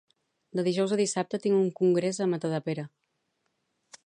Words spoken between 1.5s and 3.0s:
un congrés a Matadepera.